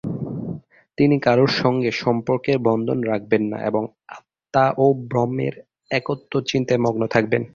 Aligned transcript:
তিনি 0.97 1.15
কারোর 1.19 1.51
সঙ্গে 1.61 1.89
সম্পর্কের 2.03 2.57
বন্ধন 2.59 2.99
রাখবেন 3.03 3.43
না 3.43 3.57
এবং 3.65 3.83
আত্মা 4.09 4.65
ও 4.77 4.85
ব্রহ্মের 5.09 5.53
একত্ব 5.91 6.33
চিন্তায় 6.41 6.83
মগ্ন 6.85 7.01
থাকবেন। 7.07 7.43